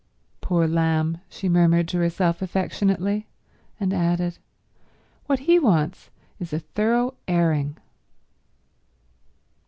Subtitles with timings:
[0.41, 3.27] "Poor lamb," she murmured to herself affectionately.
[3.79, 4.39] And added,
[5.27, 7.77] "What he wants is a thorough airing."